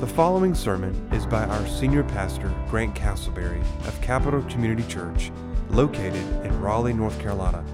[0.00, 5.30] The following sermon is by our senior pastor, Grant Castleberry of Capital Community Church,
[5.70, 7.64] located in Raleigh, North Carolina.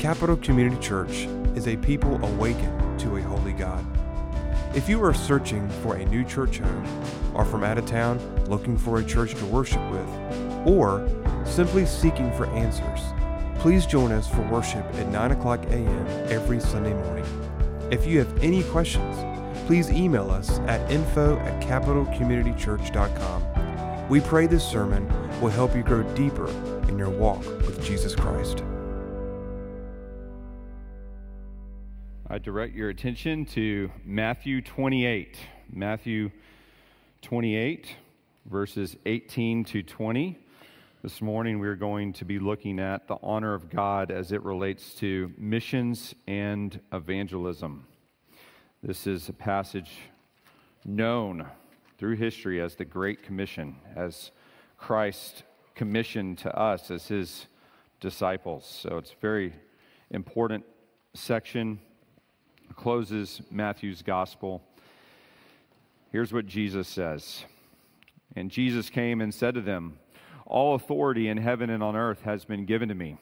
[0.00, 3.86] Capital Community Church is a people awakened to a holy God.
[4.74, 7.04] If you are searching for a new church home,
[7.36, 11.08] are from out of town looking for a church to worship with, or
[11.46, 13.00] simply seeking for answers,
[13.60, 16.06] please join us for worship at 9 o'clock a.m.
[16.28, 17.24] every Sunday morning.
[17.92, 19.31] If you have any questions,
[19.66, 24.08] please email us at info at capitalcommunitychurch.com.
[24.08, 25.06] We pray this sermon
[25.40, 26.48] will help you grow deeper
[26.88, 28.62] in your walk with Jesus Christ.
[32.28, 35.36] I direct your attention to Matthew 28.
[35.70, 36.30] Matthew
[37.22, 37.96] 28,
[38.46, 40.38] verses 18 to 20.
[41.02, 44.94] This morning we're going to be looking at the honor of God as it relates
[44.94, 47.86] to missions and evangelism.
[48.84, 49.92] This is a passage
[50.84, 51.46] known
[51.98, 54.32] through history as the Great Commission, as
[54.76, 55.44] Christ
[55.76, 57.46] commissioned to us as his
[58.00, 58.66] disciples.
[58.66, 59.54] So it's a very
[60.10, 60.64] important
[61.14, 61.78] section
[62.74, 64.64] closes Matthew's gospel.
[66.10, 67.44] Here's what Jesus says
[68.34, 69.96] And Jesus came and said to them,
[70.44, 73.16] All authority in heaven and on earth has been given to me.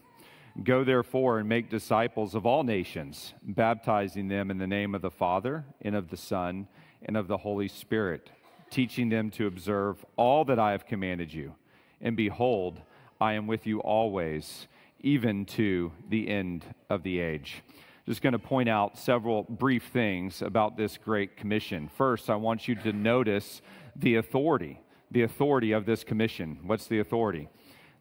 [0.63, 5.11] Go therefore and make disciples of all nations, baptizing them in the name of the
[5.11, 6.69] Father, and of the Son,
[7.03, 8.31] and of the Holy Spirit,
[8.71, 11.55] teaching them to observe all that I have commanded you.
[12.01, 12.81] And behold,
[13.21, 14.67] I am with you always,
[15.01, 17.63] even to the end of the age
[18.11, 21.87] just going to point out several brief things about this Great Commission.
[21.87, 23.63] First, I want you to notice
[23.95, 24.81] the authority,
[25.13, 26.59] the authority of this commission.
[26.65, 27.49] What's the authority?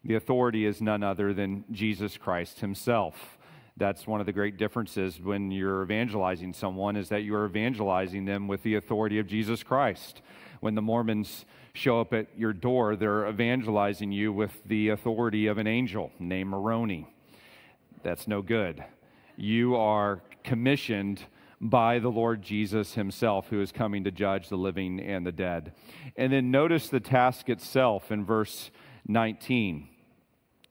[0.04, 3.38] The authority is none other than Jesus Christ himself.
[3.76, 8.24] That's one of the great differences when you're evangelizing someone is that you are evangelizing
[8.24, 10.22] them with the authority of Jesus Christ.
[10.60, 15.58] When the Mormons show up at your door, they're evangelizing you with the authority of
[15.58, 17.06] an angel named Moroni.
[18.02, 18.84] That's no good
[19.40, 21.22] you are commissioned
[21.62, 25.72] by the Lord Jesus himself, who is coming to judge the living and the dead.
[26.16, 28.70] And then notice the task itself in verse
[29.06, 29.88] 19.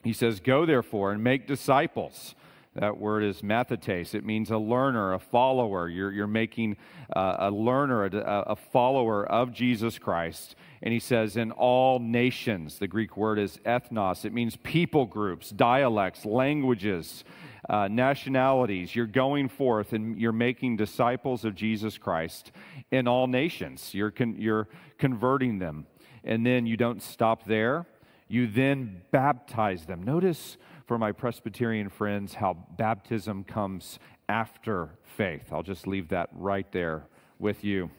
[0.03, 2.35] He says, Go therefore and make disciples.
[2.75, 4.13] That word is mathetes.
[4.13, 5.89] It means a learner, a follower.
[5.89, 6.77] You're, you're making
[7.13, 10.55] uh, a learner, a, a follower of Jesus Christ.
[10.81, 12.79] And he says, in all nations.
[12.79, 14.23] The Greek word is ethnos.
[14.23, 17.23] It means people groups, dialects, languages
[17.69, 18.95] uh, nationalities.
[18.95, 22.51] You're going forth and you're making disciples of Jesus Christ
[22.91, 23.93] in all nations.
[23.93, 25.85] You're, con- you're converting them.
[26.23, 27.85] And then you don't stop there.
[28.29, 30.01] You then baptize them.
[30.01, 35.51] Notice for my Presbyterian friends how baptism comes after faith.
[35.51, 37.03] I'll just leave that right there
[37.37, 37.89] with you.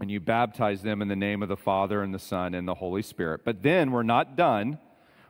[0.00, 2.74] And you baptize them in the name of the Father and the Son and the
[2.74, 3.42] Holy Spirit.
[3.44, 4.78] But then we're not done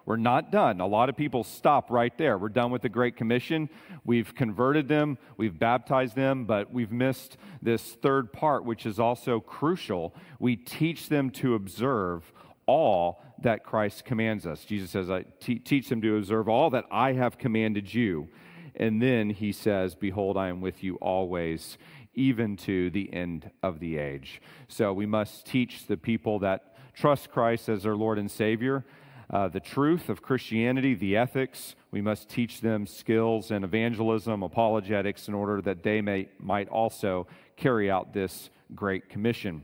[0.04, 0.80] we're not done.
[0.80, 2.36] A lot of people stop right there.
[2.36, 3.68] We're done with the Great Commission.
[4.04, 9.38] We've converted them, we've baptized them, but we've missed this third part, which is also
[9.38, 10.14] crucial.
[10.40, 12.32] We teach them to observe
[12.66, 14.64] all that Christ commands us.
[14.64, 18.28] Jesus says, I te- teach them to observe all that I have commanded you.
[18.76, 21.78] And then he says, Behold, I am with you always,
[22.14, 24.40] even to the end of the age.
[24.68, 28.84] So we must teach the people that trust Christ as their Lord and Savior
[29.32, 31.74] uh, the truth of Christianity, the ethics.
[31.90, 37.26] We must teach them skills and evangelism, apologetics, in order that they may, might also
[37.56, 39.62] carry out this great commission.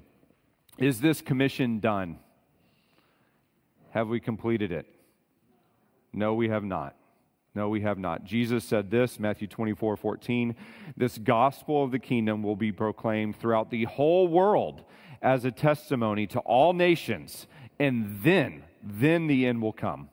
[0.78, 2.18] Is this commission done?
[3.90, 4.86] Have we completed it?
[6.12, 6.96] No, we have not.
[7.54, 8.24] No, we have not.
[8.24, 10.54] Jesus said this, Matthew 24, 14.
[10.96, 14.84] This gospel of the kingdom will be proclaimed throughout the whole world
[15.22, 17.46] as a testimony to all nations,
[17.78, 20.08] and then then the end will come.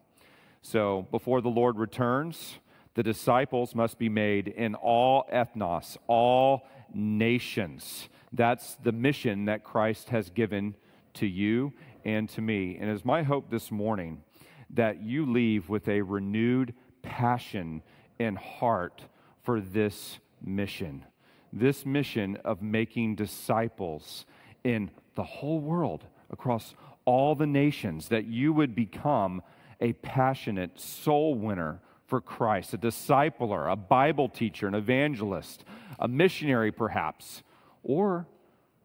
[0.61, 2.59] So before the Lord returns,
[2.95, 8.09] the disciples must be made in all ethnos, all nations.
[8.31, 10.75] That's the mission that Christ has given
[11.15, 11.73] to you
[12.05, 12.77] and to me.
[12.79, 14.23] And it's my hope this morning
[14.69, 17.81] that you leave with a renewed passion
[18.19, 19.01] and heart
[19.43, 21.05] for this mission.
[21.51, 24.25] This mission of making disciples
[24.63, 26.75] in the whole world across
[27.05, 29.41] all the nations, that you would become
[29.79, 35.63] a passionate soul winner for Christ, a discipler, a Bible teacher, an evangelist,
[35.99, 37.43] a missionary perhaps,
[37.83, 38.27] or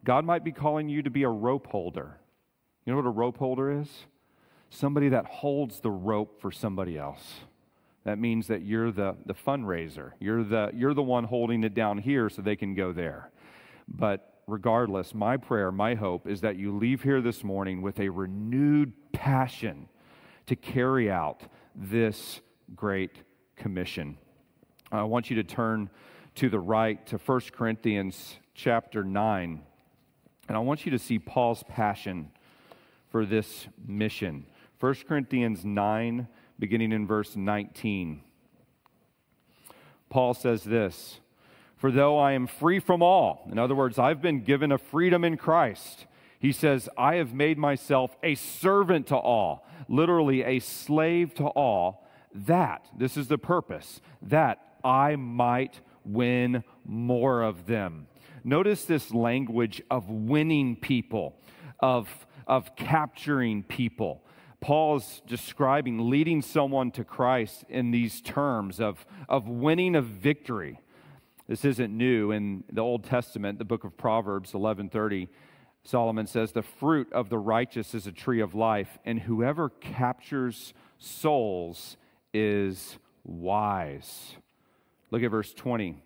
[0.03, 2.17] God might be calling you to be a rope holder.
[2.85, 3.87] You know what a rope holder is?
[4.69, 7.41] Somebody that holds the rope for somebody else.
[8.03, 10.13] That means that you're the, the fundraiser.
[10.19, 13.29] You're the, you're the one holding it down here so they can go there.
[13.87, 18.09] But regardless, my prayer, my hope is that you leave here this morning with a
[18.09, 19.87] renewed passion
[20.47, 21.43] to carry out
[21.75, 22.41] this
[22.75, 23.17] great
[23.55, 24.17] commission.
[24.91, 25.89] I want you to turn
[26.35, 29.61] to the right to 1 Corinthians chapter 9.
[30.47, 32.31] And I want you to see Paul's passion
[33.11, 34.45] for this mission.
[34.79, 36.27] 1 Corinthians 9,
[36.57, 38.21] beginning in verse 19.
[40.09, 41.19] Paul says this
[41.77, 45.23] For though I am free from all, in other words, I've been given a freedom
[45.23, 46.05] in Christ,
[46.39, 52.07] he says, I have made myself a servant to all, literally a slave to all,
[52.33, 58.07] that, this is the purpose, that I might win more of them.
[58.43, 61.35] Notice this language of winning people,
[61.79, 64.23] of, of capturing people.
[64.59, 70.79] Paul's describing leading someone to Christ in these terms of, of winning a victory.
[71.47, 75.27] This isn't new in the Old Testament, the book of Proverbs 11:30.
[75.83, 80.75] Solomon says, "The fruit of the righteous is a tree of life, and whoever captures
[80.99, 81.97] souls
[82.33, 84.37] is wise."
[85.09, 86.01] Look at verse 20.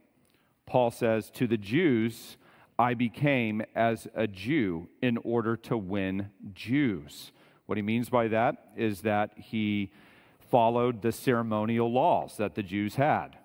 [0.66, 2.38] Paul says, To the Jews,
[2.78, 7.32] I became as a Jew in order to win Jews.
[7.66, 9.92] What he means by that is that he
[10.40, 13.38] followed the ceremonial laws that the Jews had.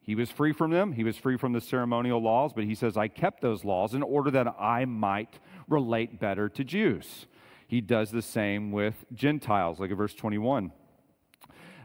[0.00, 2.96] He was free from them, he was free from the ceremonial laws, but he says,
[2.96, 5.38] I kept those laws in order that I might
[5.68, 7.26] relate better to Jews.
[7.68, 9.78] He does the same with Gentiles.
[9.78, 10.72] Look at verse 21.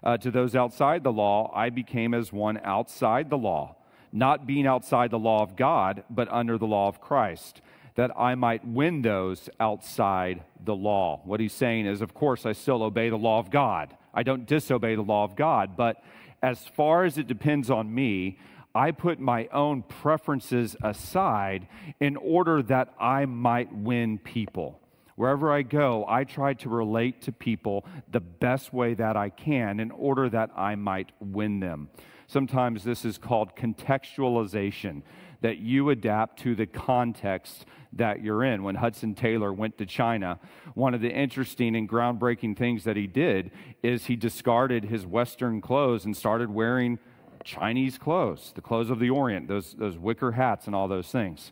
[0.03, 3.75] Uh, to those outside the law, I became as one outside the law,
[4.15, 7.61] not being outside the law of God, but under the law of Christ,
[7.95, 11.21] that I might win those outside the law.
[11.25, 13.95] What he's saying is, of course, I still obey the law of God.
[14.13, 16.01] I don't disobey the law of God, but
[16.41, 18.39] as far as it depends on me,
[18.73, 21.67] I put my own preferences aside
[21.99, 24.79] in order that I might win people.
[25.15, 29.79] Wherever I go, I try to relate to people the best way that I can
[29.79, 31.89] in order that I might win them.
[32.27, 35.01] Sometimes this is called contextualization,
[35.41, 38.63] that you adapt to the context that you're in.
[38.63, 40.39] When Hudson Taylor went to China,
[40.73, 43.51] one of the interesting and groundbreaking things that he did
[43.83, 46.99] is he discarded his Western clothes and started wearing
[47.43, 51.51] Chinese clothes, the clothes of the Orient, those, those wicker hats and all those things.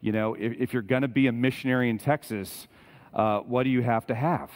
[0.00, 2.68] You know, if, if you're going to be a missionary in Texas,
[3.12, 4.50] uh, what do you have to have?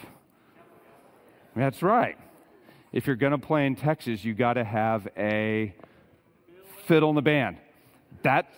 [1.55, 2.17] That's right.
[2.93, 5.73] If you're going to play in Texas, you got to have a
[6.85, 7.57] fiddle in the band.
[8.23, 8.49] That,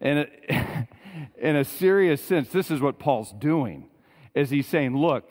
[0.00, 0.88] in a,
[1.38, 3.88] in a serious sense, this is what Paul's doing.
[4.34, 5.30] Is he's saying, look,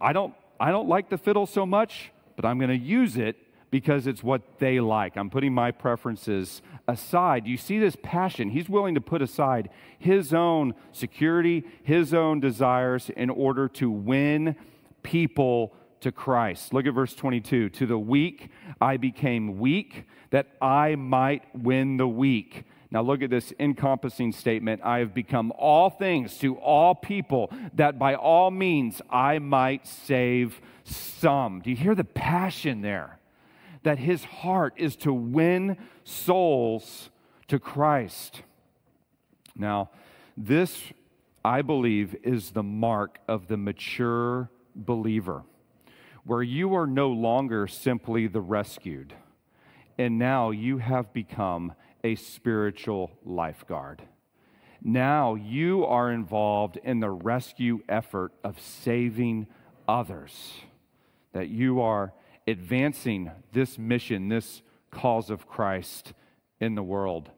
[0.00, 3.36] I don't, I don't like the fiddle so much, but I'm going to use it
[3.70, 5.16] because it's what they like.
[5.16, 7.46] I'm putting my preferences aside.
[7.46, 8.50] You see this passion.
[8.50, 14.56] He's willing to put aside his own security, his own desires in order to win
[15.02, 16.72] people to Christ.
[16.72, 17.70] Look at verse 22.
[17.70, 18.50] To the weak,
[18.80, 22.64] I became weak that I might win the weak.
[22.90, 27.98] Now, look at this encompassing statement I have become all things to all people, that
[27.98, 31.60] by all means I might save some.
[31.60, 33.18] Do you hear the passion there?
[33.86, 37.08] that his heart is to win souls
[37.46, 38.42] to Christ.
[39.54, 39.90] Now,
[40.36, 40.82] this,
[41.44, 45.44] I believe, is the mark of the mature believer,
[46.26, 49.14] where you are no longer simply the rescued,
[49.96, 54.02] and now you have become a spiritual lifeguard.
[54.82, 59.46] Now you are involved in the rescue effort of saving
[59.86, 60.54] others,
[61.32, 62.12] that you are
[62.46, 66.12] advancing this mission, this cause of Christ
[66.60, 67.30] in the world.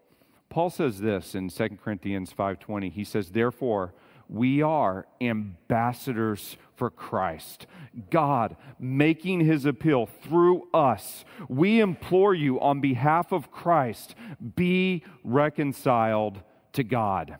[0.48, 2.88] Paul says this in 2 Corinthians 5:20.
[2.88, 3.92] He says, "Therefore,
[4.28, 7.66] we are ambassadors for Christ.
[8.10, 11.24] God making his appeal through us.
[11.48, 14.14] We implore you on behalf of Christ,
[14.56, 16.40] be reconciled
[16.72, 17.38] to God."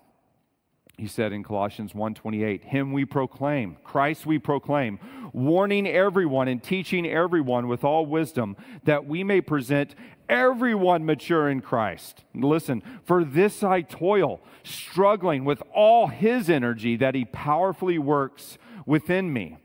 [0.99, 4.99] he said in Colossians 1:28, him we proclaim, Christ we proclaim,
[5.33, 9.95] warning everyone and teaching everyone with all wisdom that we may present
[10.29, 12.25] everyone mature in Christ.
[12.35, 19.31] Listen, for this I toil, struggling with all his energy that he powerfully works within
[19.31, 19.59] me.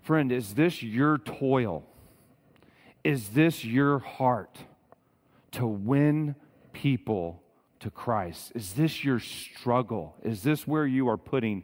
[0.00, 1.84] Friend, is this your toil?
[3.04, 4.58] Is this your heart
[5.52, 6.34] to win
[6.72, 7.42] people
[7.80, 8.52] to Christ?
[8.54, 10.16] Is this your struggle?
[10.22, 11.62] Is this where you are putting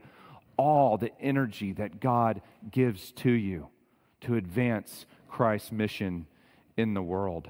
[0.59, 3.69] all the energy that God gives to you
[4.21, 6.27] to advance Christ's mission
[6.77, 7.49] in the world?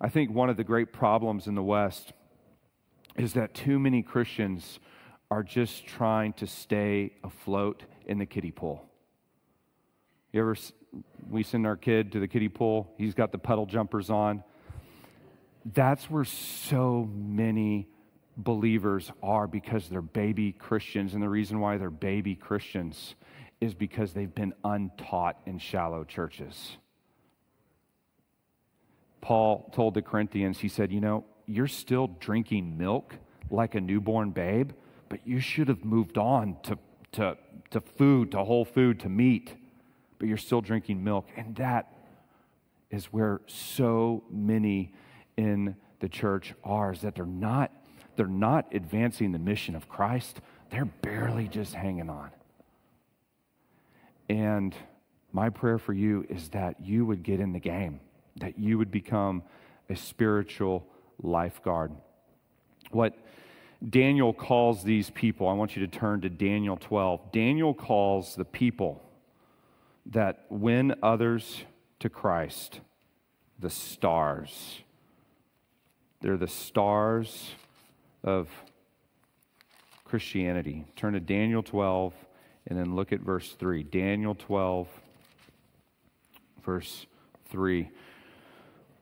[0.00, 2.12] I think one of the great problems in the West
[3.16, 4.80] is that too many Christians
[5.30, 8.84] are just trying to stay afloat in the kiddie pool.
[10.32, 10.56] You ever,
[11.28, 14.44] we send our kid to the kiddie pool, he's got the puddle jumpers on.
[15.74, 17.86] That's where so many
[18.36, 21.14] believers are because they're baby Christians.
[21.14, 23.14] And the reason why they're baby Christians
[23.60, 26.78] is because they've been untaught in shallow churches.
[29.20, 33.14] Paul told the Corinthians, he said, You know, you're still drinking milk
[33.50, 34.70] like a newborn babe,
[35.08, 36.78] but you should have moved on to,
[37.12, 37.36] to,
[37.70, 39.54] to food, to whole food, to meat,
[40.18, 41.28] but you're still drinking milk.
[41.36, 41.92] And that
[42.90, 44.92] is where so many
[45.36, 47.72] in the church are, is that they're not,
[48.16, 50.40] they're not advancing the mission of Christ.
[50.70, 52.30] They're barely just hanging on.
[54.28, 54.74] And
[55.32, 58.00] my prayer for you is that you would get in the game,
[58.36, 59.42] that you would become
[59.88, 60.86] a spiritual
[61.22, 61.92] lifeguard.
[62.90, 63.14] What
[63.88, 67.32] Daniel calls these people, I want you to turn to Daniel 12.
[67.32, 69.02] Daniel calls the people
[70.06, 71.64] that win others
[72.00, 72.80] to Christ
[73.58, 74.80] the stars.
[76.20, 77.52] They're the stars
[78.22, 78.48] of
[80.04, 80.86] Christianity.
[80.96, 82.14] Turn to Daniel 12
[82.66, 83.82] and then look at verse 3.
[83.82, 84.88] Daniel 12,
[86.62, 87.06] verse
[87.50, 87.90] 3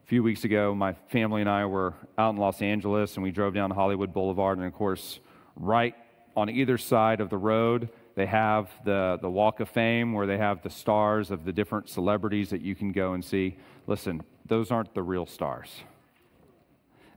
[0.09, 3.53] few weeks ago, my family and I were out in Los Angeles and we drove
[3.53, 4.57] down Hollywood Boulevard.
[4.57, 5.21] And of course,
[5.55, 5.95] right
[6.35, 10.39] on either side of the road, they have the, the Walk of Fame where they
[10.39, 13.59] have the stars of the different celebrities that you can go and see.
[13.87, 15.83] Listen, those aren't the real stars.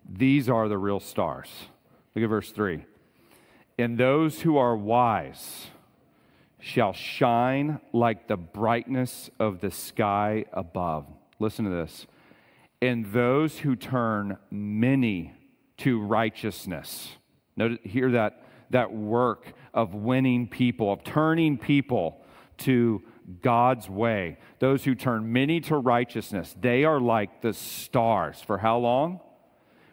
[0.05, 1.47] These are the real stars.
[2.13, 2.83] Look at verse 3.
[3.79, 5.67] And those who are wise
[6.59, 11.05] shall shine like the brightness of the sky above.
[11.39, 12.05] Listen to this
[12.81, 15.33] and those who turn many
[15.77, 17.09] to righteousness.
[17.55, 22.21] Notice, hear that, that work of winning people, of turning people
[22.59, 23.01] to
[23.41, 24.37] God's way.
[24.59, 28.41] Those who turn many to righteousness, they are like the stars.
[28.41, 29.19] For how long?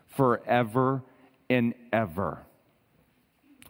[0.06, 1.02] Forever
[1.50, 2.46] and ever.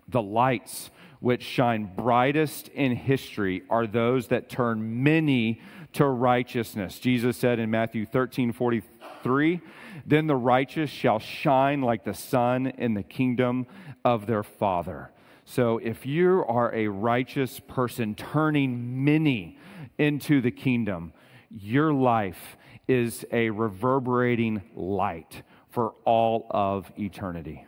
[0.09, 5.61] The lights which shine brightest in history are those that turn many
[5.95, 6.99] to righteousness.
[6.99, 9.61] Jesus said in Matthew 13 43,
[10.07, 13.67] Then the righteous shall shine like the sun in the kingdom
[14.05, 15.11] of their Father.
[15.45, 19.59] So if you are a righteous person turning many
[19.97, 21.13] into the kingdom,
[21.51, 27.67] your life is a reverberating light for all of eternity.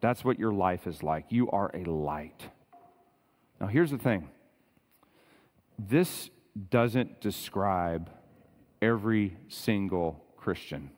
[0.00, 1.26] That's what your life is like.
[1.30, 2.48] You are a light.
[3.60, 4.28] Now, here's the thing
[5.78, 8.10] this doesn't describe
[8.80, 10.90] every single Christian.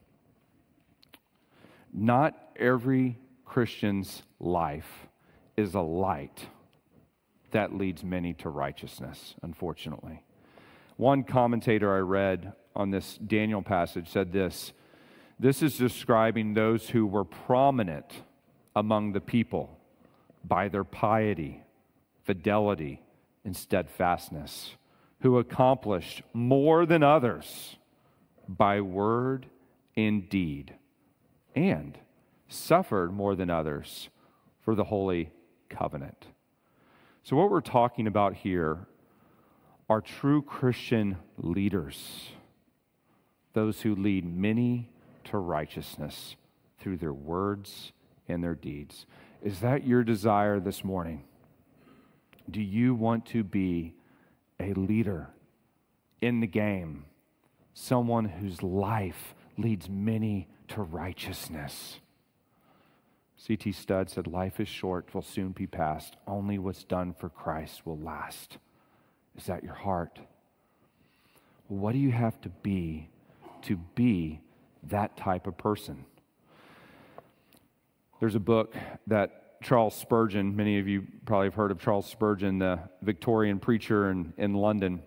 [1.92, 5.08] Not every Christian's life
[5.56, 6.46] is a light
[7.50, 10.22] that leads many to righteousness, unfortunately.
[10.96, 14.72] One commentator I read on this Daniel passage said this
[15.40, 18.22] this is describing those who were prominent
[18.74, 19.78] among the people
[20.44, 21.62] by their piety,
[22.24, 23.00] fidelity,
[23.44, 24.74] and steadfastness
[25.20, 27.76] who accomplished more than others
[28.48, 29.46] by word
[29.96, 30.75] and deed,
[31.54, 31.98] and
[32.48, 34.08] suffered more than others
[34.60, 35.30] for the holy
[35.68, 36.26] covenant.
[37.25, 38.87] So, what we're talking about here
[39.90, 42.30] are true Christian leaders,
[43.54, 44.90] those who lead many
[45.25, 46.37] to righteousness
[46.78, 47.92] through their words
[48.28, 49.06] and their deeds.
[49.42, 51.25] Is that your desire this morning?
[52.50, 53.94] Do you want to be
[54.60, 55.28] a leader
[56.20, 57.04] in the game,
[57.74, 62.00] someone whose life leads many to righteousness.
[63.36, 63.70] C.T.
[63.72, 66.16] Studd said, Life is short, will soon be past.
[66.26, 68.58] Only what's done for Christ will last.
[69.36, 70.18] Is that your heart?
[71.68, 73.08] What do you have to be
[73.62, 74.40] to be
[74.82, 76.04] that type of person?
[78.18, 78.74] There's a book
[79.06, 80.54] that Charles Spurgeon.
[80.54, 85.02] Many of you probably have heard of Charles Spurgeon, the Victorian preacher in, in London.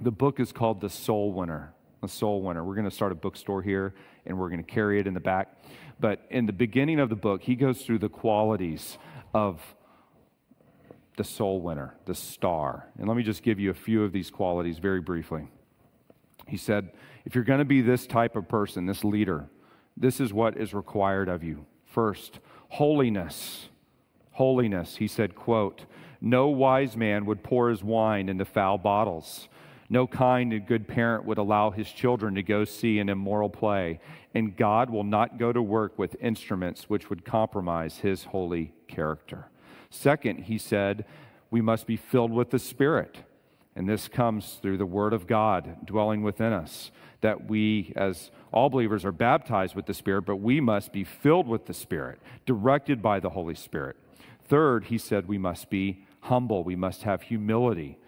[0.00, 1.74] The book is called The Soul Winner.
[2.00, 2.64] The Soul Winner.
[2.64, 3.94] We're going to start a bookstore here
[4.26, 5.56] and we're going to carry it in the back.
[6.00, 8.98] But in the beginning of the book, he goes through the qualities
[9.34, 9.60] of
[11.16, 12.88] the soul winner, the star.
[12.98, 15.48] And let me just give you a few of these qualities very briefly.
[16.46, 16.92] He said,
[17.24, 19.48] if you're going to be this type of person, this leader,
[19.96, 21.66] this is what is required of you.
[21.84, 23.68] First, holiness
[24.32, 24.96] holiness.
[24.96, 25.86] He said, quote,
[26.20, 29.48] No wise man would pour his wine into foul bottles.
[29.88, 34.00] No kind and good parent would allow his children to go see an immoral play,
[34.34, 39.48] and God will not go to work with instruments which would compromise his holy character.
[39.90, 41.04] Second, he said,
[41.52, 43.18] we must be filled with the Spirit.
[43.76, 46.90] And this comes through the Word of God dwelling within us.
[47.20, 51.46] That we, as all believers, are baptized with the Spirit, but we must be filled
[51.46, 53.96] with the Spirit, directed by the Holy Spirit.
[54.48, 57.98] Third, he said we must be humble, we must have humility.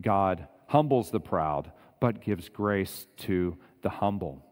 [0.00, 4.44] God humbles the proud, but gives grace to the humble.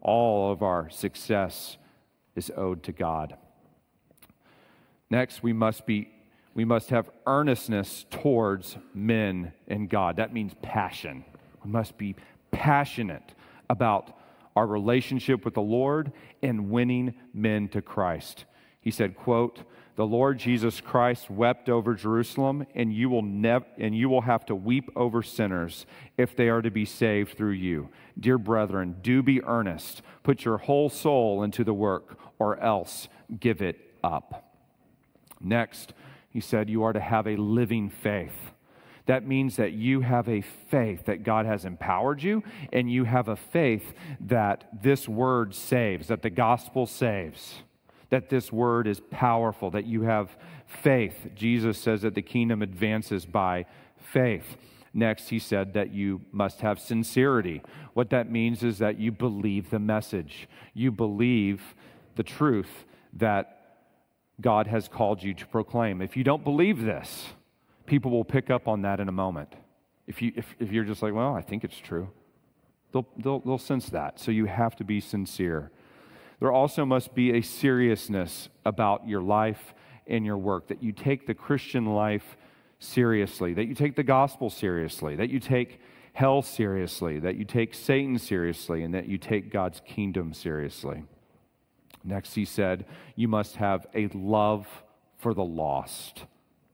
[0.00, 1.76] All of our success
[2.34, 3.36] is owed to God.
[5.10, 6.10] Next, we must be
[6.54, 10.16] we must have earnestness towards men and God.
[10.16, 11.24] That means passion.
[11.64, 12.16] We must be
[12.50, 13.32] passionate
[13.70, 14.18] about
[14.56, 16.10] our relationship with the Lord
[16.42, 18.44] and winning men to Christ.
[18.80, 19.62] He said, quote,
[19.98, 24.46] "The Lord Jesus Christ wept over Jerusalem, and you will never and you will have
[24.46, 25.86] to weep over sinners
[26.16, 27.88] if they are to be saved through you.
[28.16, 30.02] Dear brethren, do be earnest.
[30.22, 33.08] Put your whole soul into the work, or else
[33.40, 34.54] give it up."
[35.40, 35.94] Next,
[36.30, 38.52] he said, You are to have a living faith.
[39.06, 43.26] That means that you have a faith that God has empowered you, and you have
[43.26, 47.64] a faith that this word saves, that the gospel saves,
[48.10, 50.36] that this word is powerful, that you have
[50.66, 51.28] faith.
[51.34, 54.56] Jesus says that the kingdom advances by faith.
[54.94, 57.62] Next, he said that you must have sincerity.
[57.92, 61.74] What that means is that you believe the message, you believe
[62.16, 63.58] the truth that
[64.40, 66.00] God has called you to proclaim.
[66.00, 67.26] If you don't believe this,
[67.86, 69.54] people will pick up on that in a moment.
[70.06, 72.08] If, you, if, if you're just like, well, I think it's true,
[72.92, 74.18] they'll, they'll, they'll sense that.
[74.18, 75.70] So you have to be sincere.
[76.40, 79.74] There also must be a seriousness about your life
[80.06, 82.36] and your work, that you take the Christian life
[82.78, 85.80] seriously, that you take the gospel seriously, that you take
[86.12, 91.04] hell seriously, that you take Satan seriously, and that you take God's kingdom seriously.
[92.04, 94.66] Next, he said, You must have a love
[95.16, 96.24] for the lost,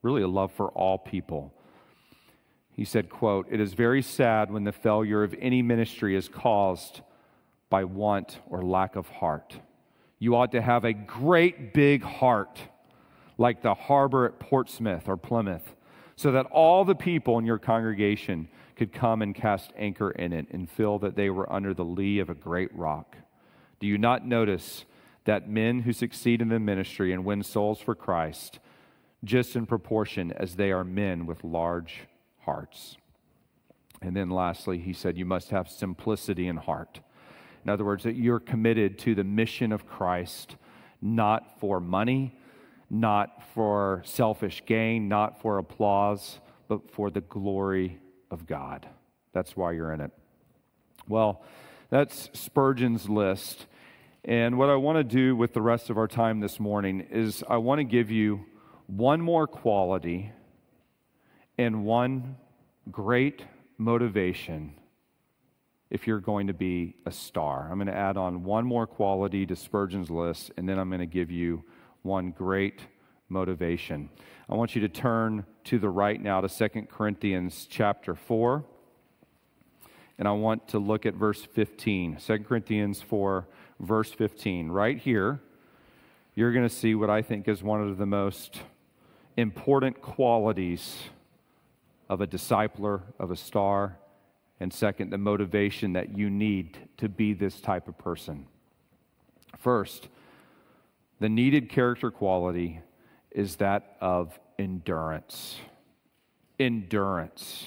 [0.02, 1.52] really a love for all people.
[2.71, 7.00] He said, quote, It is very sad when the failure of any ministry is caused
[7.75, 9.58] by want or lack of heart.
[10.21, 12.60] You ought to have a great big heart,
[13.37, 15.75] like the harbor at Portsmouth or Plymouth,
[16.15, 20.47] so that all the people in your congregation could come and cast anchor in it
[20.52, 23.17] and feel that they were under the lee of a great rock.
[23.80, 24.84] Do you not notice
[25.25, 28.60] that men who succeed in the ministry and win souls for Christ,
[29.25, 32.02] just in proportion as they are men with large
[32.43, 32.99] hearts.
[34.00, 37.00] And then lastly, he said, You must have simplicity in heart.
[37.64, 40.56] In other words, that you're committed to the mission of Christ,
[41.00, 42.38] not for money,
[42.90, 47.98] not for selfish gain, not for applause, but for the glory
[48.30, 48.86] of God.
[49.32, 50.10] That's why you're in it.
[51.08, 51.42] Well,
[51.90, 53.66] that's Spurgeon's list.
[54.24, 57.42] And what I want to do with the rest of our time this morning is
[57.48, 58.46] I want to give you
[58.86, 60.32] one more quality
[61.58, 62.36] and one
[62.90, 63.44] great
[63.78, 64.74] motivation
[65.90, 67.68] if you're going to be a star.
[67.70, 71.00] I'm going to add on one more quality to Spurgeon's list, and then I'm going
[71.00, 71.64] to give you
[72.02, 72.80] one great
[73.28, 74.10] motivation.
[74.49, 78.64] I want you to turn to the right now to 2 Corinthians chapter 4.
[80.18, 82.18] And I want to look at verse 15.
[82.25, 83.49] 2 Corinthians 4
[83.80, 84.68] verse 15.
[84.68, 85.40] Right here,
[86.34, 88.60] you're going to see what I think is one of the most
[89.36, 90.97] important qualities
[92.08, 93.97] of a discipler, of a star,
[94.60, 98.47] and second, the motivation that you need to be this type of person.
[99.58, 100.08] First,
[101.21, 102.80] the needed character quality
[103.30, 105.56] is that of endurance.
[106.58, 107.64] Endurance.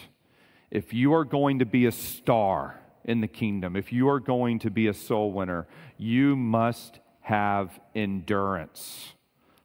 [0.72, 4.60] If you are going to be a star, in the kingdom, if you are going
[4.60, 5.66] to be a soul winner,
[5.98, 9.14] you must have endurance.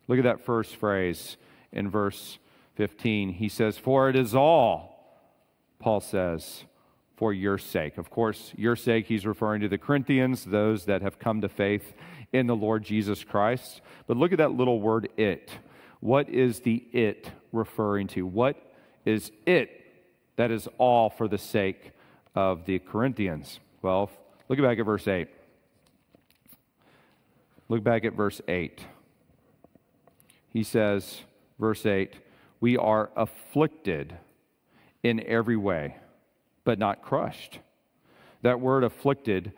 [0.06, 1.36] Look at that first phrase
[1.72, 2.38] in verse
[2.76, 3.34] 15.
[3.34, 5.28] He says, For it is all,
[5.80, 6.64] Paul says,
[7.22, 7.98] for your sake.
[7.98, 11.94] Of course, your sake, he's referring to the Corinthians, those that have come to faith
[12.32, 13.80] in the Lord Jesus Christ.
[14.08, 15.52] But look at that little word, it.
[16.00, 18.26] What is the it referring to?
[18.26, 18.56] What
[19.04, 19.70] is it
[20.34, 21.92] that is all for the sake
[22.34, 23.60] of the Corinthians.
[23.82, 24.10] Well,
[24.48, 25.28] look back at verse 8.
[27.68, 28.84] Look back at verse 8.
[30.48, 31.20] He says,
[31.56, 32.16] verse 8,
[32.58, 34.16] we are afflicted
[35.04, 35.98] in every way,
[36.64, 37.60] but not crushed.
[38.42, 39.52] That word afflicted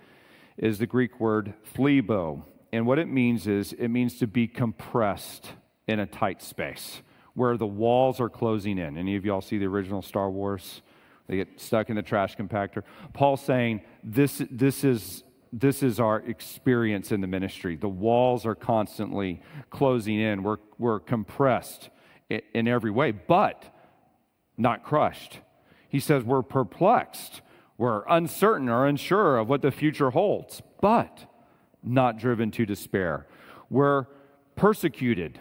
[0.57, 2.43] is the Greek word thlebo.
[2.73, 5.53] And what it means is it means to be compressed
[5.87, 7.03] in a tight space
[7.35, 8.97] where the walls are closing in.
[8.97, 10.83] Any of y'all see the original Star Wars?
[11.27, 12.83] They get stuck in the trash compactor.
[13.13, 17.77] Paul's saying this, this, is, this is our experience in the ministry.
[17.77, 19.41] The walls are constantly
[19.71, 21.91] closing in, we're, we're compressed
[22.29, 23.65] in every way, but
[24.57, 25.41] not crushed.
[25.95, 27.41] He says we're perplexed,
[27.79, 31.27] we're uncertain or unsure of what the future holds, but
[31.85, 33.29] not driven to despair.
[33.71, 34.07] We're
[34.57, 35.39] persecuted.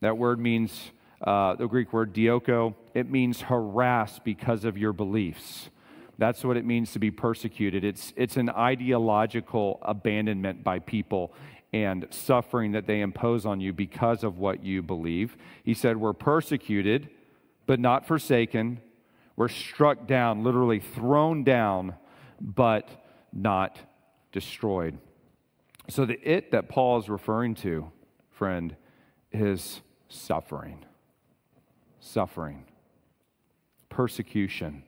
[0.00, 5.68] That word means uh, the Greek word dioko, it means harassed because of your beliefs.
[6.16, 7.84] That's what it means to be persecuted.
[7.84, 11.34] It's, it's an ideological abandonment by people
[11.74, 15.36] and suffering that they impose on you because of what you believe.
[15.64, 17.10] He said, We're persecuted,
[17.66, 18.80] but not forsaken.
[19.36, 21.94] We're struck down, literally thrown down,
[22.40, 22.88] but
[23.32, 23.78] not
[24.32, 24.98] destroyed.
[25.88, 27.90] So, the it that Paul is referring to,
[28.30, 28.74] friend,
[29.30, 30.84] is suffering.
[32.00, 32.64] Suffering,
[33.88, 34.84] persecution,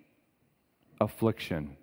[1.00, 1.76] affliction.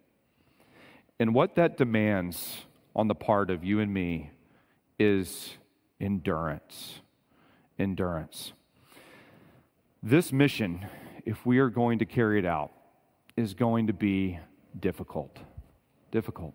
[1.20, 4.32] And what that demands on the part of you and me
[4.98, 5.58] is
[6.00, 7.02] endurance.
[7.78, 8.54] Endurance.
[10.02, 10.86] This mission,
[11.26, 12.72] if we are going to carry it out,
[13.36, 14.40] is going to be
[14.80, 15.38] difficult.
[16.12, 16.54] Difficult.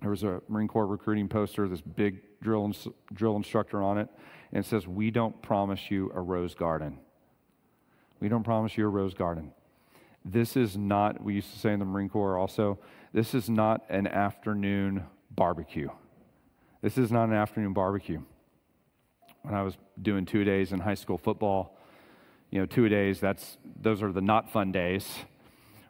[0.00, 2.72] There was a Marine Corps recruiting poster, this big drill,
[3.12, 4.08] drill instructor on it,
[4.52, 6.98] and it says, We don't promise you a rose garden.
[8.20, 9.52] We don't promise you a rose garden.
[10.24, 12.78] This is not, we used to say in the Marine Corps also,
[13.12, 15.88] this is not an afternoon barbecue.
[16.82, 18.20] This is not an afternoon barbecue.
[19.42, 21.77] When I was doing two days in high school football,
[22.50, 25.06] you know, two days, that's, those are the not fun days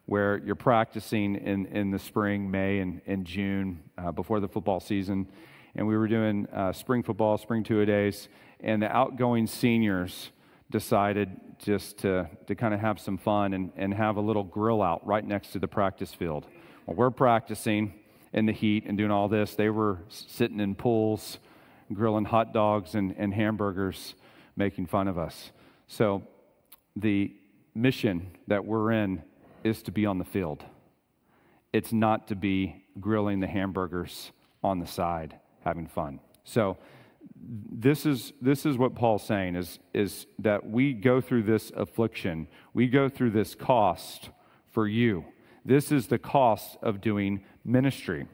[0.07, 4.81] where you're practicing in, in the spring, May, and, and June uh, before the football
[4.81, 5.29] season.
[5.75, 8.29] And we were doing uh, spring football, spring two a days,
[8.61, 10.31] and the outgoing seniors
[10.71, 14.83] decided just to, to kind of have some fun and, and have a little grill
[14.83, 16.47] out right next to the practice field.
[16.87, 17.92] Well, we're practicing
[18.33, 19.55] in the heat and doing all this.
[19.55, 21.38] They were sitting in pools,
[21.92, 24.14] grilling hot dogs and, and hamburgers,
[24.57, 25.53] making fun of us.
[25.87, 26.23] So,
[27.01, 27.33] the
[27.75, 29.23] mission that we're in
[29.65, 30.65] is to be on the field.
[31.73, 34.33] It's not to be grilling the hamburgers
[34.63, 36.21] on the side, having fun.
[36.45, 36.77] So,
[37.41, 42.49] this is, this is what Paul's saying is, is that we go through this affliction,
[42.75, 44.31] we go through this cost
[44.73, 45.25] for you.
[45.65, 48.27] This is the cost of doing ministry.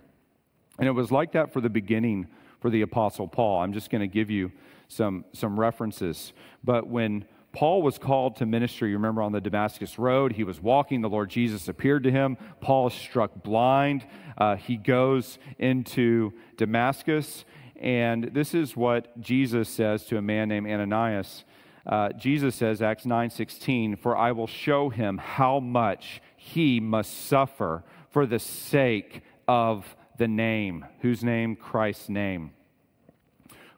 [0.78, 2.28] And it was like that for the beginning
[2.60, 3.62] for the Apostle Paul.
[3.62, 4.52] I'm just going to give you
[4.88, 6.32] some, some references.
[6.62, 10.60] But when Paul was called to ministry, you remember on the Damascus Road, he was
[10.60, 12.36] walking, the Lord Jesus appeared to him.
[12.60, 14.06] Paul is struck blind.
[14.36, 17.44] Uh, he goes into Damascus
[17.84, 21.44] and this is what Jesus says to a man named Ananias.
[21.86, 27.84] Uh, Jesus says, Acts 9:16, "For I will show him how much he must suffer
[28.08, 31.56] for the sake of the name." Whose name?
[31.56, 32.52] Christ's name.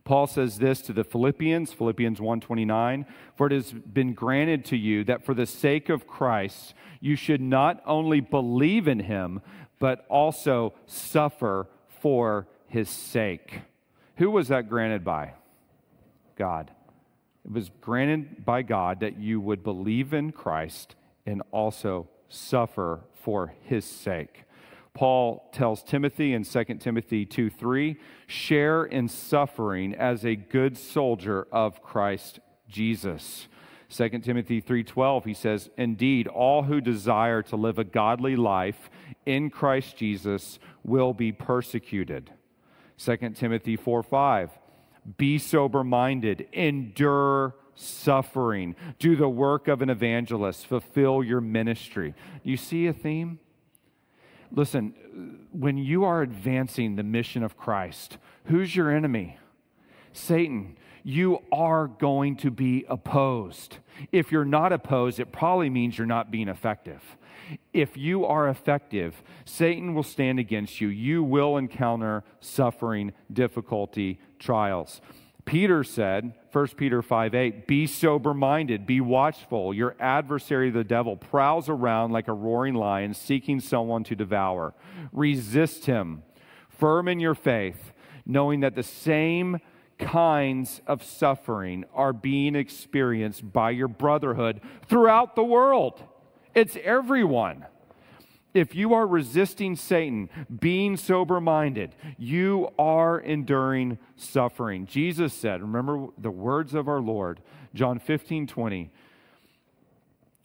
[0.06, 5.02] Paul says this to the Philippians, Philippians 1:29, "For it has been granted to you
[5.04, 9.42] that for the sake of Christ you should not only believe in him,
[9.80, 13.62] but also suffer for his sake."
[14.16, 15.32] Who was that granted by?
[16.36, 16.70] God.
[17.44, 20.94] It was granted by God that you would believe in Christ
[21.26, 24.44] and also suffer for his sake.
[24.96, 31.46] Paul tells Timothy in 2 Timothy 2 3, share in suffering as a good soldier
[31.52, 33.46] of Christ Jesus.
[33.90, 38.90] 2 Timothy 3:12 he says indeed all who desire to live a godly life
[39.24, 42.32] in Christ Jesus will be persecuted
[42.98, 44.50] 2 Timothy 4 5.
[45.18, 52.14] Be sober minded, endure suffering, do the work of an evangelist, fulfill your ministry.
[52.42, 53.38] You see a theme?
[54.50, 59.38] Listen, when you are advancing the mission of Christ, who's your enemy?
[60.12, 60.76] Satan.
[61.02, 63.78] You are going to be opposed.
[64.10, 67.00] If you're not opposed, it probably means you're not being effective.
[67.72, 70.88] If you are effective, Satan will stand against you.
[70.88, 75.00] You will encounter suffering, difficulty, trials.
[75.46, 79.72] Peter said, 1 Peter 5 8, be sober minded, be watchful.
[79.72, 84.74] Your adversary, the devil, prowls around like a roaring lion seeking someone to devour.
[85.12, 86.24] Resist him,
[86.68, 87.92] firm in your faith,
[88.26, 89.58] knowing that the same
[90.00, 96.02] kinds of suffering are being experienced by your brotherhood throughout the world.
[96.56, 97.66] It's everyone.
[98.56, 104.86] If you are resisting Satan, being sober minded, you are enduring suffering.
[104.86, 107.42] Jesus said, remember the words of our Lord,
[107.74, 108.90] John 15 20.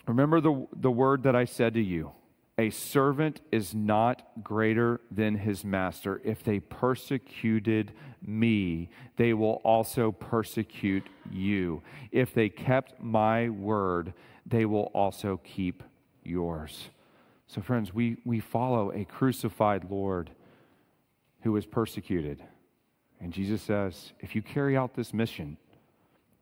[0.08, 2.12] Remember the, the word that I said to you
[2.58, 6.22] A servant is not greater than his master.
[6.26, 11.82] If they persecuted me, they will also persecute you.
[12.12, 14.14] If they kept my word,
[14.46, 15.82] they will also keep
[16.26, 16.90] yours.
[17.54, 20.30] So, friends, we, we follow a crucified Lord
[21.42, 22.42] who was persecuted.
[23.20, 25.58] And Jesus says, if you carry out this mission,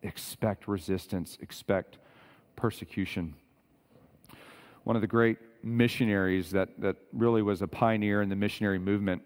[0.03, 1.97] expect resistance, expect
[2.55, 3.33] persecution.
[4.83, 9.23] One of the great missionaries that, that really was a pioneer in the missionary movement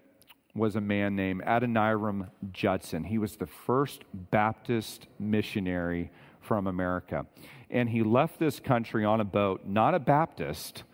[0.54, 3.04] was a man named Adoniram Judson.
[3.04, 7.26] He was the first Baptist missionary from America.
[7.68, 10.84] And he left this country on a boat, not a Baptist,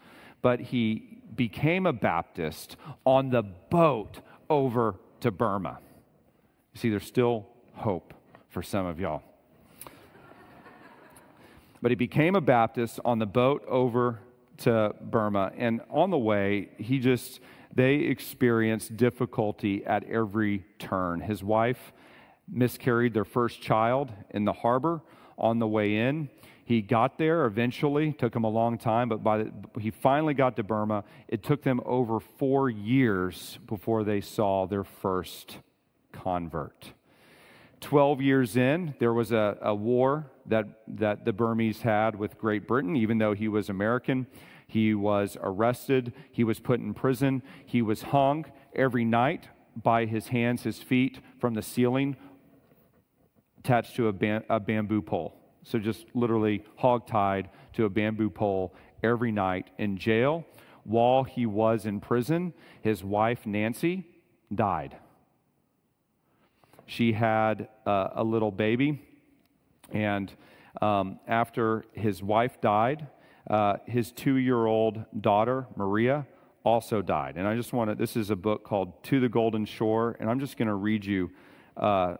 [0.42, 5.78] but he became a Baptist on the boat over to Burma.
[6.74, 8.14] You see, there's still hope
[8.48, 9.22] for some of y'all.
[11.82, 14.20] but he became a Baptist on the boat over
[14.58, 15.52] to Burma.
[15.56, 17.40] And on the way, he just,
[17.74, 21.20] they experienced difficulty at every turn.
[21.20, 21.92] His wife
[22.48, 25.00] miscarried their first child in the harbor
[25.38, 26.28] on the way in.
[26.70, 30.54] He got there eventually, took him a long time, but by the, he finally got
[30.54, 31.02] to Burma.
[31.26, 35.58] It took them over four years before they saw their first
[36.12, 36.92] convert.
[37.80, 42.68] 12 years in, there was a, a war that, that the Burmese had with Great
[42.68, 44.28] Britain, even though he was American.
[44.68, 48.44] He was arrested, he was put in prison, he was hung
[48.76, 52.14] every night by his hands, his feet from the ceiling,
[53.58, 55.39] attached to a, bam- a bamboo pole.
[55.62, 60.44] So just literally hog tied to a bamboo pole every night in jail.
[60.84, 64.06] While he was in prison, his wife, Nancy,
[64.54, 64.96] died.
[66.86, 69.00] She had uh, a little baby,
[69.92, 70.32] and
[70.82, 73.06] um, after his wife died,
[73.48, 76.26] uh, his two year old daughter, Maria,
[76.64, 77.36] also died.
[77.36, 80.28] And I just want to, this is a book called To the Golden Shore, and
[80.28, 81.30] I'm just going to read you
[81.76, 82.16] uh,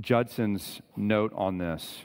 [0.00, 2.04] Judson's note on this.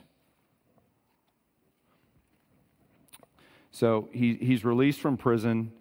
[3.75, 5.73] So he, he's released from prison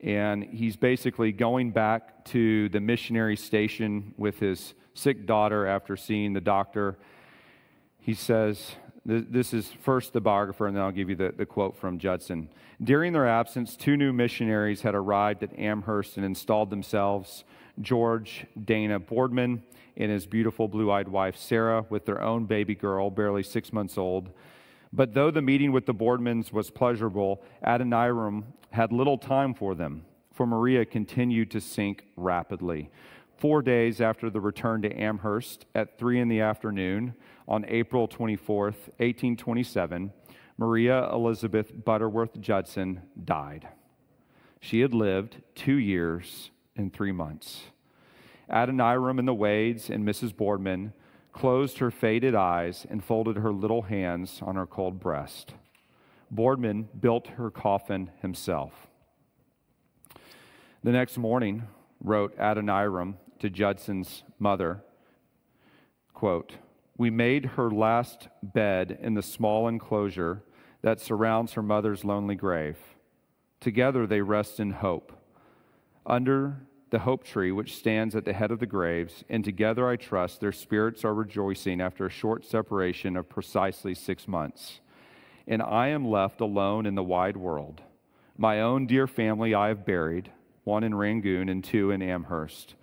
[0.00, 6.32] and he's basically going back to the missionary station with his sick daughter after seeing
[6.32, 6.96] the doctor.
[7.98, 11.76] He says, this is first the biographer, and then I'll give you the, the quote
[11.76, 12.48] from Judson.
[12.82, 17.44] During their absence, two new missionaries had arrived at Amherst and installed themselves
[17.82, 19.62] George Dana Boardman
[19.98, 23.98] and his beautiful blue eyed wife, Sarah, with their own baby girl, barely six months
[23.98, 24.30] old.
[24.92, 30.04] But though the meeting with the Boardmans was pleasurable, Adoniram had little time for them,
[30.32, 32.90] for Maria continued to sink rapidly.
[33.36, 37.14] Four days after the return to Amherst at three in the afternoon,
[37.48, 40.12] on April 24th, 1827,
[40.58, 43.68] Maria Elizabeth Butterworth Judson died.
[44.60, 47.62] She had lived two years and three months.
[48.48, 50.36] Adoniram and the Wades and Mrs.
[50.36, 50.92] Boardman
[51.32, 55.54] closed her faded eyes and folded her little hands on her cold breast.
[56.30, 58.88] Boardman built her coffin himself.
[60.82, 61.64] The next morning,
[62.02, 64.82] wrote Adoniram to Judson's mother,
[66.12, 66.54] quote,
[66.96, 70.42] we made her last bed in the small enclosure
[70.82, 72.78] that surrounds her mother's lonely grave.
[73.60, 75.12] Together they rest in hope.
[76.04, 79.96] Under the hope tree which stands at the head of the graves, and together I
[79.96, 84.80] trust their spirits are rejoicing after a short separation of precisely six months.
[85.48, 87.80] And I am left alone in the wide world.
[88.36, 90.30] My own dear family I have buried,
[90.64, 92.74] one in Rangoon and two in Amherst.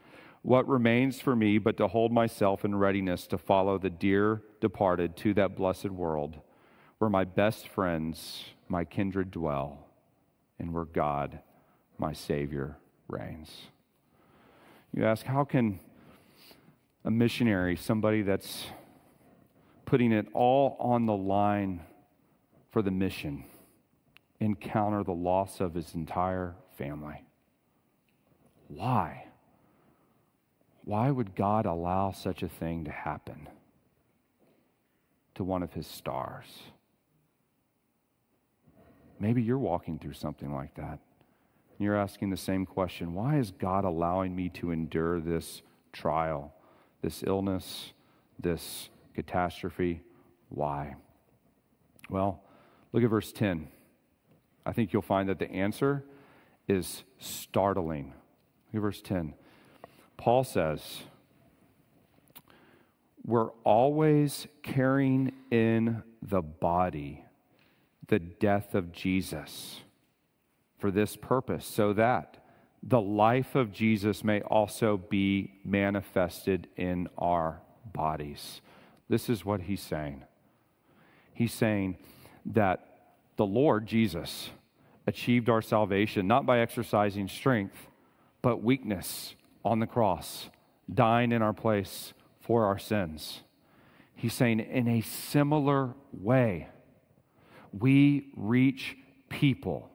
[0.42, 5.18] What remains for me but to hold myself in readiness to follow the dear departed
[5.18, 6.42] to that blessed world
[6.98, 9.86] where my best friends, my kindred dwell,
[10.58, 11.40] and where God,
[12.00, 13.68] my Savior, reigns?
[14.94, 15.80] You ask, how can
[17.06, 18.66] a missionary, somebody that's
[19.86, 21.82] putting it all on the line
[22.72, 23.44] for the mission,
[24.40, 27.24] encounter the loss of his entire family?
[28.68, 29.26] Why?
[30.86, 33.48] Why would God allow such a thing to happen
[35.36, 36.48] to one of his stars?
[39.20, 41.00] Maybe you're walking through something like that.
[41.80, 46.54] You're asking the same question Why is God allowing me to endure this trial,
[47.02, 47.94] this illness,
[48.38, 50.02] this catastrophe?
[50.50, 50.96] Why?
[52.10, 52.44] Well,
[52.92, 53.70] look at verse 10.
[54.66, 56.04] I think you'll find that the answer
[56.68, 58.14] is startling.
[58.68, 59.34] Look at verse 10.
[60.18, 61.04] Paul says,
[63.26, 67.24] We're always carrying in the body
[68.08, 69.82] the death of Jesus,
[70.80, 72.38] for this purpose, so that
[72.82, 77.62] the life of Jesus may also be manifested in our
[77.94, 78.62] bodies.
[79.10, 80.24] This is what he's saying.
[81.34, 81.98] He's saying
[82.46, 82.86] that
[83.36, 84.50] the Lord Jesus
[85.08, 87.88] achieved our salvation not by exercising strength,
[88.42, 90.50] but weakness on the cross,
[90.94, 93.42] dying in our place for our sins.
[94.16, 96.68] He's saying, in a similar way,
[97.78, 98.98] we reach
[99.30, 99.90] people,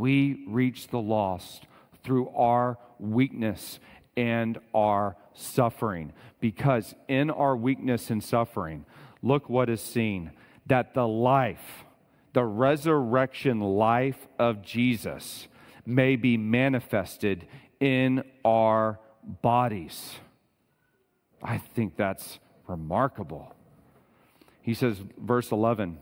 [0.00, 1.66] we reach the lost
[2.02, 3.78] through our weakness
[4.16, 6.12] and our suffering.
[6.40, 8.86] Because in our weakness and suffering,
[9.22, 10.32] look what is seen
[10.66, 11.84] that the life,
[12.32, 15.48] the resurrection life of Jesus
[15.84, 17.46] may be manifested
[17.78, 18.98] in our
[19.42, 20.14] bodies.
[21.42, 23.54] I think that's remarkable.
[24.62, 25.98] He says, verse 11,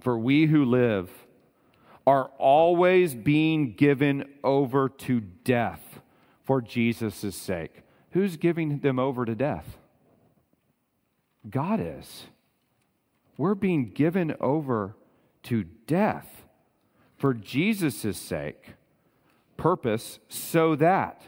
[0.00, 1.10] For we who live
[2.06, 6.00] are always being given over to death
[6.44, 7.82] for Jesus' sake.
[8.10, 9.78] Who's giving them over to death?
[11.48, 12.26] God is.
[13.36, 14.96] We're being given over
[15.44, 16.44] to death
[17.16, 18.74] for Jesus' sake.
[19.56, 21.22] Purpose so that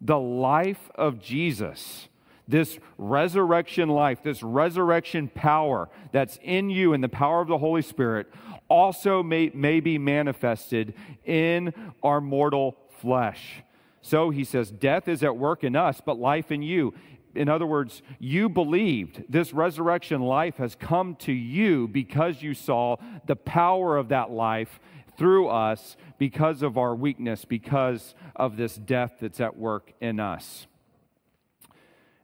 [0.00, 2.07] the life of Jesus,
[2.48, 7.82] this resurrection life, this resurrection power that's in you and the power of the Holy
[7.82, 8.26] Spirit,
[8.68, 13.62] also may, may be manifested in our mortal flesh.
[14.00, 16.94] So he says, Death is at work in us, but life in you.
[17.34, 22.96] In other words, you believed this resurrection life has come to you because you saw
[23.26, 24.80] the power of that life
[25.18, 30.67] through us because of our weakness, because of this death that's at work in us.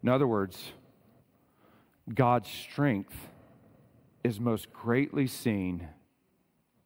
[0.05, 0.73] In other words,
[2.15, 3.17] God's strength
[4.23, 5.89] is most greatly seen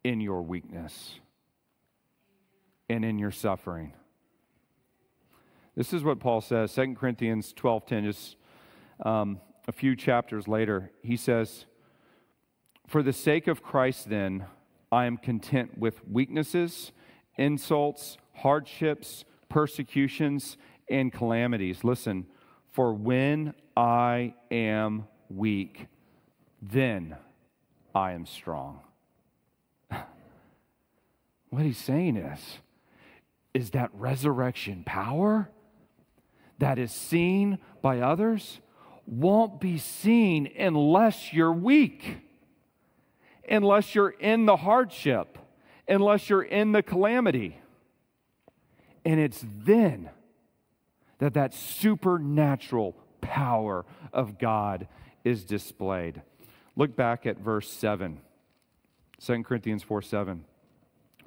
[0.05, 1.19] in your weakness
[2.89, 3.91] and in your suffering.
[5.75, 8.37] This is what Paul says, 2 Corinthians 12:10, just
[9.05, 10.89] um, a few chapters later.
[11.03, 11.65] He says,
[12.87, 14.45] For the sake of Christ, then,
[14.93, 16.93] I am content with weaknesses,
[17.35, 20.55] insults, hardships, persecutions,
[20.89, 21.83] and calamities.
[21.83, 22.25] Listen,
[22.79, 25.87] for when I am weak,
[26.61, 27.17] then
[27.93, 28.79] I am strong.
[31.49, 32.39] what he's saying is,
[33.53, 35.49] is that resurrection power
[36.59, 38.61] that is seen by others
[39.05, 42.19] won't be seen unless you're weak,
[43.49, 45.37] unless you're in the hardship,
[45.85, 47.59] unless you're in the calamity.
[49.03, 50.11] And it's then
[51.19, 54.87] that that supernatural power of God
[55.23, 56.21] is displayed.
[56.75, 58.19] Look back at verse 7,
[59.21, 60.45] 2 Corinthians 4 7.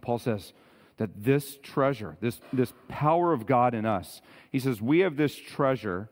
[0.00, 0.52] Paul says
[0.96, 5.36] that this treasure, this, this power of God in us, he says, we have this
[5.36, 6.08] treasure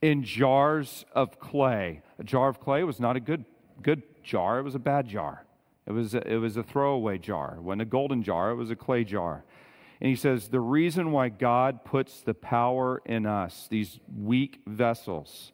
[0.00, 2.02] in jars of clay.
[2.18, 3.44] A jar of clay was not a good,
[3.82, 5.44] good jar, it was a bad jar.
[5.86, 7.56] It was a, it was a throwaway jar.
[7.60, 9.44] When a golden jar, it was a clay jar.
[10.00, 15.52] And he says, the reason why God puts the power in us, these weak vessels,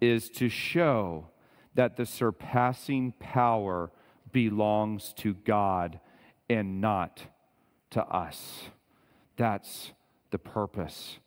[0.00, 1.28] is to show
[1.74, 3.90] that the surpassing power
[4.30, 5.98] belongs to God
[6.48, 7.22] and not
[7.90, 8.64] to us.
[9.36, 9.92] That's
[10.30, 11.18] the purpose.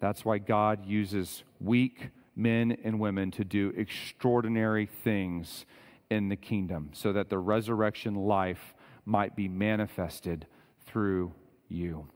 [0.00, 5.64] That's why God uses weak men and women to do extraordinary things
[6.10, 8.74] in the kingdom so that the resurrection life
[9.06, 10.46] might be manifested
[10.86, 11.32] through
[11.74, 12.06] you.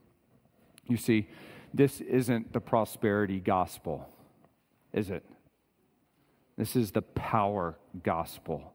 [0.87, 1.27] You see,
[1.73, 4.09] this isn't the prosperity gospel,
[4.91, 5.23] is it?
[6.57, 8.73] This is the power gospel.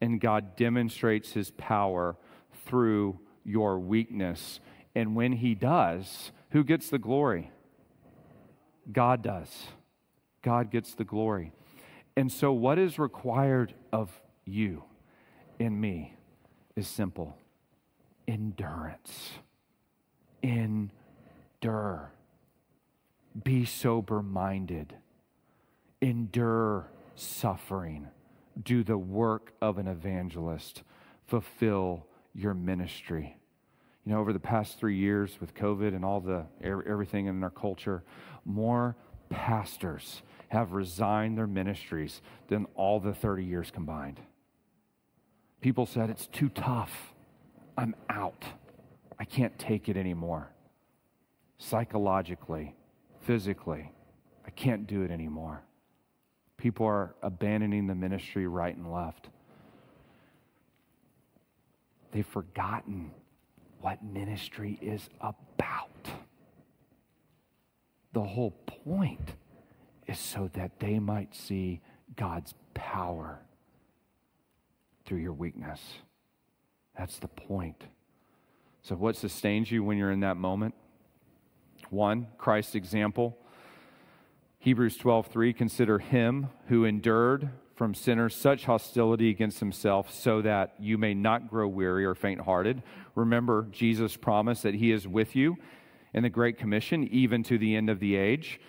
[0.00, 2.16] And God demonstrates his power
[2.64, 4.58] through your weakness.
[4.94, 7.50] And when he does, who gets the glory?
[8.90, 9.68] God does.
[10.42, 11.52] God gets the glory.
[12.16, 14.10] And so, what is required of
[14.44, 14.82] you
[15.60, 16.14] and me
[16.74, 17.36] is simple
[18.26, 19.30] endurance.
[20.42, 22.12] Endure.
[23.42, 24.94] Be sober minded
[26.02, 28.08] endure suffering,
[28.62, 30.82] do the work of an evangelist,
[31.26, 33.36] fulfill your ministry.
[34.04, 37.50] You know, over the past three years with COVID and all the everything in our
[37.50, 38.02] culture,
[38.44, 38.96] more
[39.30, 44.20] pastors have resigned their ministries than all the 30 years combined.
[45.60, 47.14] People said, It's too tough.
[47.78, 48.44] I'm out.
[49.22, 50.50] I can't take it anymore.
[51.56, 52.74] Psychologically,
[53.20, 53.92] physically,
[54.44, 55.62] I can't do it anymore.
[56.56, 59.28] People are abandoning the ministry right and left.
[62.10, 63.12] They've forgotten
[63.80, 66.08] what ministry is about.
[68.14, 69.36] The whole point
[70.08, 71.80] is so that they might see
[72.16, 73.38] God's power
[75.06, 75.80] through your weakness.
[76.98, 77.84] That's the point.
[78.82, 80.74] So, what sustains you when you're in that moment?
[81.90, 83.38] One, Christ's example.
[84.58, 90.98] Hebrews 12:3 consider him who endured from sinners such hostility against himself so that you
[90.98, 92.82] may not grow weary or faint-hearted.
[93.14, 95.56] Remember Jesus promised that he is with you
[96.12, 98.60] in the great commission even to the end of the age.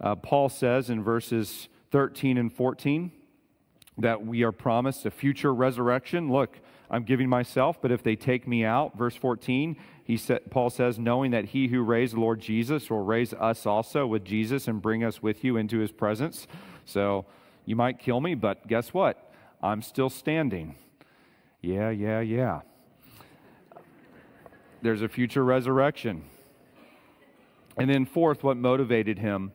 [0.00, 3.10] Uh, Paul says in verses 13 and 14
[3.98, 6.30] that we are promised a future resurrection.
[6.30, 6.60] Look,
[6.90, 10.98] I'm giving myself, but if they take me out, verse 14, he said, Paul says,
[10.98, 14.80] knowing that he who raised the Lord Jesus will raise us also with Jesus and
[14.80, 16.46] bring us with you into his presence.
[16.86, 17.26] So
[17.66, 19.32] you might kill me, but guess what?
[19.62, 20.76] I'm still standing.
[21.60, 22.60] Yeah, yeah, yeah.
[24.80, 26.24] There's a future resurrection.
[27.76, 29.52] And then, fourth, what motivated him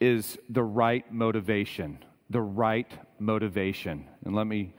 [0.00, 2.04] is the right motivation.
[2.28, 4.06] The right motivation.
[4.24, 4.74] And let me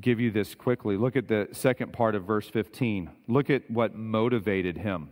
[0.00, 0.96] give you this quickly.
[0.96, 3.10] Look at the second part of verse 15.
[3.26, 5.10] Look at what motivated him.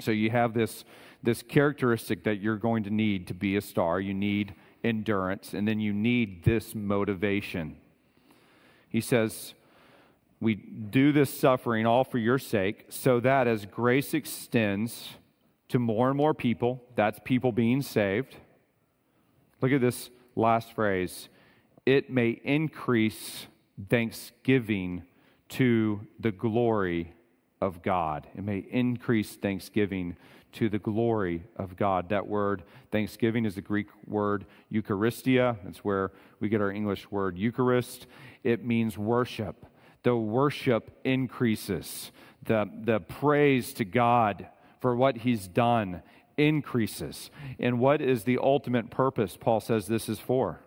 [0.00, 0.84] So you have this,
[1.22, 4.00] this characteristic that you're going to need to be a star.
[4.00, 7.76] You need endurance, and then you need this motivation.
[8.88, 9.54] He says,
[10.40, 15.10] We do this suffering all for your sake, so that as grace extends
[15.68, 18.36] to more and more people, that's people being saved.
[19.60, 21.28] Look at this last phrase
[21.86, 23.46] it may increase
[23.88, 25.02] thanksgiving
[25.48, 27.12] to the glory
[27.60, 28.26] of God.
[28.34, 30.16] It may increase thanksgiving
[30.52, 32.08] to the glory of God.
[32.08, 35.56] That word thanksgiving is the Greek word Eucharistia.
[35.64, 38.06] That's where we get our English word Eucharist.
[38.42, 39.66] It means worship.
[40.02, 42.10] The worship increases.
[42.42, 44.46] The, the praise to God
[44.80, 46.02] for what He's done
[46.36, 47.30] increases.
[47.58, 50.60] And what is the ultimate purpose Paul says this is for?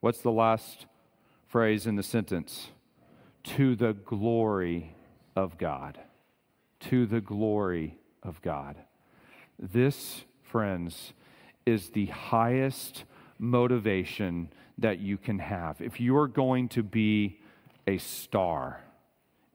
[0.00, 0.86] What's the last
[1.52, 2.68] phrase in the sentence?
[3.44, 4.96] To the glory
[5.36, 6.00] of God.
[6.88, 8.76] To the glory of God.
[9.58, 11.12] This, friends,
[11.66, 13.04] is the highest
[13.38, 14.48] motivation
[14.78, 15.82] that you can have.
[15.82, 17.38] If you are going to be
[17.86, 18.80] a star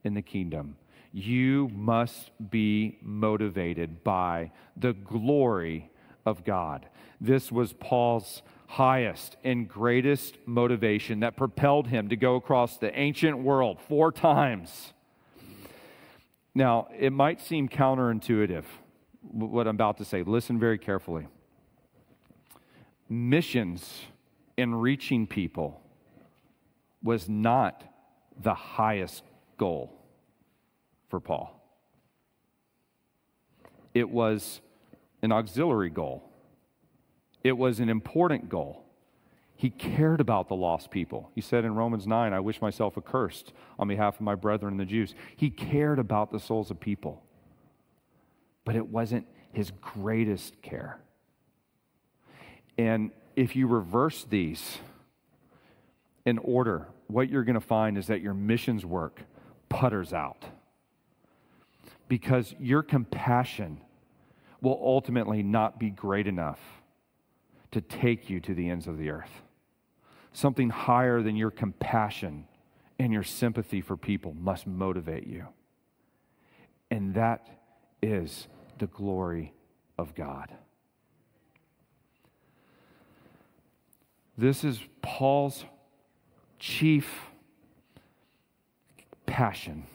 [0.04, 0.76] in the kingdom,
[1.12, 5.90] you must be motivated by the glory
[6.28, 6.86] of God.
[7.20, 13.40] This was Paul's highest and greatest motivation that propelled him to go across the ancient
[13.40, 14.94] world four times.
[16.54, 18.66] Now, it might seem counterintuitive
[19.22, 20.24] what I'm about to say.
[20.24, 21.28] Listen very carefully.
[23.10, 24.02] Missions
[24.58, 25.82] in reaching people
[27.02, 27.84] was not
[28.42, 29.24] the highest
[29.58, 29.94] goal
[31.10, 31.54] for Paul,
[33.94, 34.60] it was
[35.22, 36.24] an auxiliary goal.
[37.44, 38.84] It was an important goal.
[39.56, 41.32] He cared about the lost people.
[41.34, 44.86] He said in Romans 9, I wish myself accursed on behalf of my brethren the
[44.86, 45.16] Jews.
[45.36, 47.24] He cared about the souls of people,
[48.64, 51.00] but it wasn't his greatest care.
[52.78, 54.78] And if you reverse these
[56.26, 59.22] in order, what you're going to find is that your missions work
[59.70, 60.46] putters out
[62.08, 63.82] because your compassion
[64.62, 66.60] will ultimately not be great enough
[67.72, 69.42] to take you to the ends of the earth.
[70.34, 72.46] Something higher than your compassion
[73.00, 75.48] and your sympathy for people must motivate you.
[76.90, 77.48] And that
[78.02, 78.48] is
[78.78, 79.54] the glory
[79.98, 80.54] of God.
[84.38, 85.66] This is Paul's
[86.60, 87.22] chief
[89.26, 89.86] passion.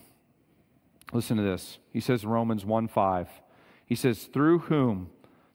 [1.12, 1.78] Listen to this.
[1.92, 3.28] He says Romans 1 5,
[3.86, 5.10] he says, Through whom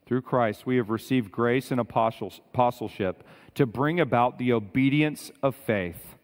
[0.08, 3.24] through Christ, we have received grace and apostleship
[3.56, 6.16] to bring about the obedience of faith.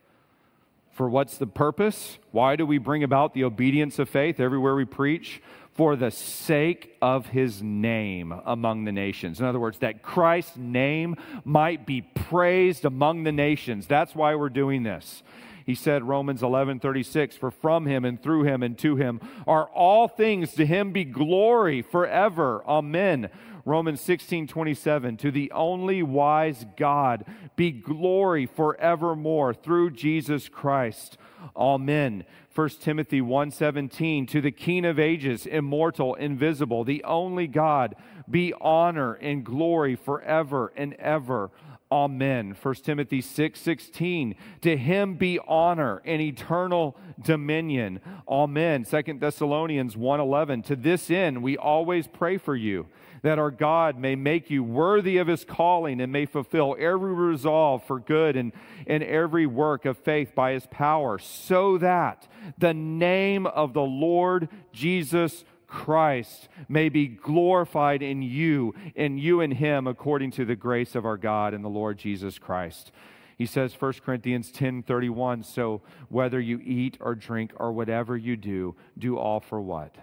[0.91, 2.17] For what's the purpose?
[2.31, 5.41] Why do we bring about the obedience of faith everywhere we preach?
[5.73, 9.39] For the sake of his name among the nations.
[9.39, 13.87] In other words, that Christ's name might be praised among the nations.
[13.87, 15.23] That's why we're doing this.
[15.65, 19.65] He said, Romans 11 36, for from him and through him and to him are
[19.67, 20.53] all things.
[20.53, 22.63] To him be glory forever.
[22.67, 23.29] Amen.
[23.65, 31.17] Romans 16, 27, to the only wise God be glory forevermore through Jesus Christ.
[31.55, 32.25] Amen.
[32.53, 37.95] 1 Timothy 1:17 to the king of ages immortal invisible the only God
[38.29, 41.49] be honor and glory forever and ever
[41.93, 42.55] Amen.
[42.59, 44.35] 1 Timothy 6 16.
[44.61, 47.99] To him be honor and eternal dominion.
[48.27, 48.83] Amen.
[48.83, 50.63] 2 Thessalonians 1 11.
[50.63, 52.87] To this end, we always pray for you,
[53.23, 57.83] that our God may make you worthy of his calling and may fulfill every resolve
[57.85, 58.51] for good and,
[58.85, 64.49] and every work of faith by his power, so that the name of the Lord
[64.73, 70.93] Jesus Christ may be glorified in you, in you and him, according to the grace
[70.93, 72.91] of our God and the Lord Jesus Christ.
[73.37, 78.35] He says 1 Corinthians 10 31, so whether you eat or drink or whatever you
[78.35, 79.95] do, do all for what?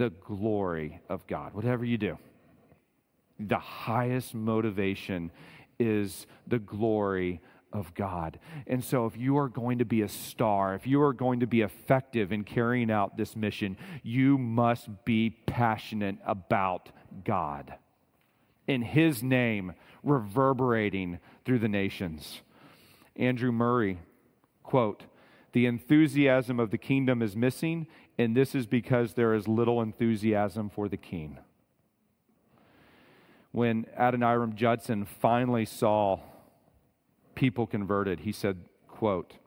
[0.00, 1.52] The glory of God.
[1.52, 2.16] Whatever you do.
[3.38, 5.30] The highest motivation
[5.78, 8.40] is the glory of God.
[8.66, 11.46] And so, if you are going to be a star, if you are going to
[11.46, 16.88] be effective in carrying out this mission, you must be passionate about
[17.22, 17.74] God.
[18.66, 22.40] In His name, reverberating through the nations.
[23.16, 23.98] Andrew Murray,
[24.62, 25.02] quote,
[25.52, 27.86] the enthusiasm of the kingdom is missing,
[28.18, 31.38] and this is because there is little enthusiasm for the king.
[33.52, 36.20] When Adoniram Judson finally saw
[37.40, 38.20] people converted.
[38.20, 39.38] He said, quote,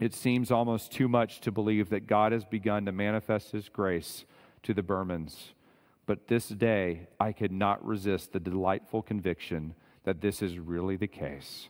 [0.00, 4.24] It seems almost too much to believe that God has begun to manifest his grace
[4.64, 5.52] to the Burmans.
[6.04, 11.06] But this day, I could not resist the delightful conviction that this is really the
[11.06, 11.68] case.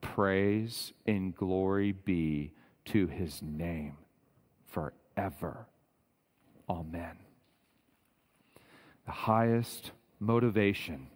[0.00, 2.52] Praise and glory be
[2.86, 3.96] to his name
[4.66, 5.66] forever.
[6.68, 7.18] Amen.
[9.04, 11.06] The highest motivation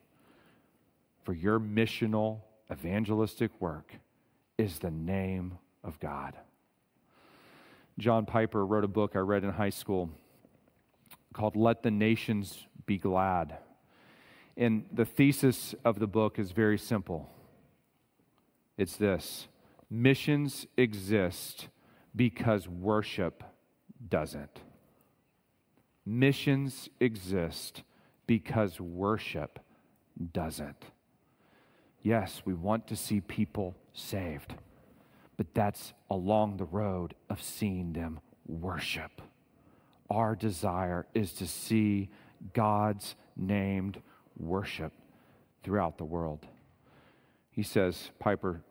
[1.24, 2.40] for your missional
[2.70, 3.94] evangelistic work
[4.58, 6.34] is the name of God.
[7.98, 10.10] John Piper wrote a book I read in high school
[11.34, 13.58] called Let the Nations Be Glad.
[14.56, 17.30] And the thesis of the book is very simple
[18.80, 19.46] it's this
[19.90, 21.68] missions exist
[22.14, 23.42] because worship
[24.08, 24.60] doesn't.
[26.06, 27.82] Missions exist
[28.26, 29.58] because worship
[30.32, 30.84] doesn't.
[32.02, 34.54] Yes, we want to see people saved,
[35.36, 39.20] but that's along the road of seeing them worship.
[40.08, 42.08] Our desire is to see
[42.54, 44.00] God's named
[44.38, 44.92] worship
[45.62, 46.46] throughout the world.
[47.50, 48.62] He says, Piper,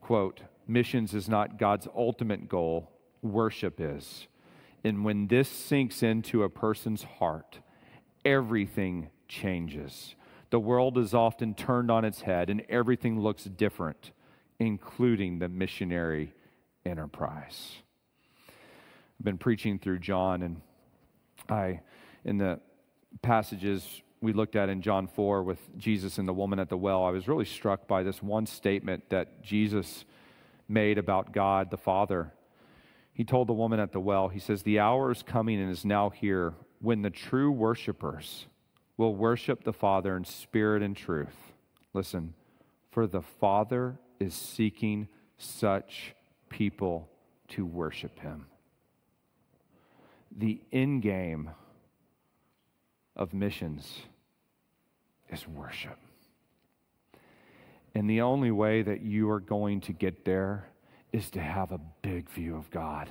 [0.00, 0.40] quote,
[0.70, 2.90] missions is not God's ultimate goal,
[3.22, 4.28] worship is.
[4.84, 7.58] And when this sinks into a person's heart,
[8.24, 10.14] everything changes.
[10.50, 14.12] The world is often turned on its head and everything looks different,
[14.58, 16.32] including the missionary
[16.84, 17.76] enterprise.
[18.48, 20.62] I've been preaching through John, and
[21.48, 21.80] I,
[22.24, 22.58] in the
[23.20, 27.04] passages we looked at in John 4 with Jesus and the woman at the well,
[27.04, 30.04] I was really struck by this one statement that Jesus
[30.70, 32.32] made about God the Father.
[33.12, 35.84] He told the woman at the well, He says, The hour is coming and is
[35.84, 38.46] now here when the true worshipers
[38.96, 41.52] will worship the Father in spirit and truth.
[41.92, 42.34] Listen,
[42.90, 45.08] for the Father is seeking
[45.38, 46.14] such
[46.48, 47.08] people
[47.48, 48.46] to worship him.
[50.36, 51.50] The end game
[53.16, 54.02] of missions
[55.30, 55.98] is worship.
[57.94, 60.68] And the only way that you are going to get there
[61.12, 63.08] is to have a big view of God.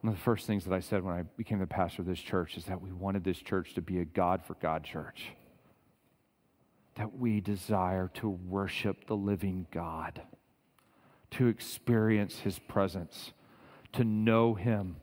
[0.00, 2.18] One of the first things that I said when I became the pastor of this
[2.18, 5.28] church is that we wanted this church to be a God for God church.
[6.96, 10.20] That we desire to worship the living God,
[11.32, 13.32] to experience his presence,
[13.92, 14.96] to know him,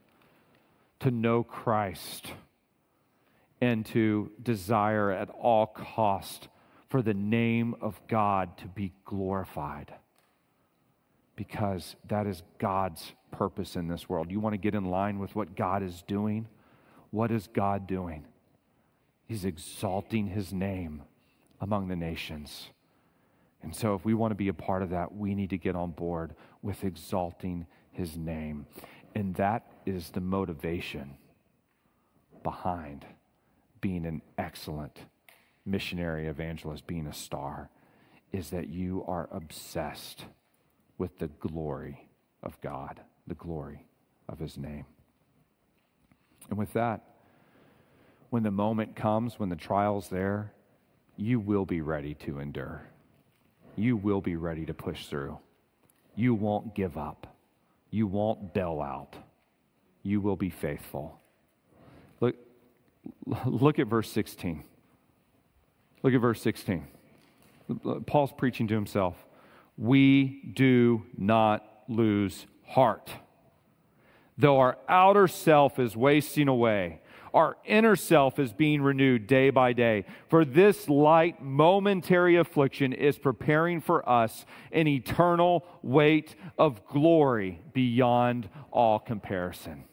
[0.99, 2.33] to know Christ,
[3.61, 6.49] and to desire at all cost
[6.89, 9.93] for the name of God to be glorified
[11.35, 14.29] because that is God's purpose in this world.
[14.31, 16.47] You want to get in line with what God is doing?
[17.11, 18.25] What is God doing?
[19.25, 21.03] He's exalting his name
[21.61, 22.69] among the nations.
[23.61, 25.75] And so, if we want to be a part of that, we need to get
[25.75, 28.65] on board with exalting his name.
[29.15, 31.17] And that is the motivation
[32.41, 33.05] behind
[33.81, 34.99] being an excellent
[35.69, 37.69] missionary evangelist, being a star,
[38.31, 40.25] is that you are obsessed
[40.97, 42.07] with the glory
[42.43, 43.85] of God, the glory
[44.27, 44.85] of his name.
[46.49, 47.01] And with that,
[48.29, 50.53] when the moment comes, when the trial's there,
[51.17, 52.83] you will be ready to endure.
[53.75, 55.39] You will be ready to push through.
[56.15, 57.35] You won't give up.
[57.91, 59.15] You won't bail out.
[60.03, 61.19] You will be faithful.
[62.19, 62.35] Look,
[63.45, 64.63] look at verse 16.
[66.03, 66.87] Look at verse 16.
[68.05, 69.15] Paul's preaching to himself.
[69.77, 73.11] We do not lose heart.
[74.37, 77.01] Though our outer self is wasting away,
[77.33, 80.05] our inner self is being renewed day by day.
[80.29, 88.49] For this light, momentary affliction is preparing for us an eternal weight of glory beyond
[88.71, 89.83] all comparison.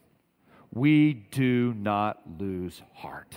[0.72, 3.34] We do not lose heart.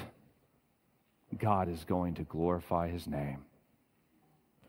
[1.38, 3.46] God is going to glorify his name,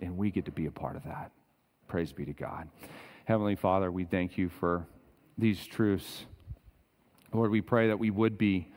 [0.00, 1.30] and we get to be a part of that.
[1.88, 2.68] Praise be to God.
[3.24, 4.86] Heavenly Father, we thank you for
[5.38, 6.26] these truths.
[7.32, 8.68] Lord, we pray that we would be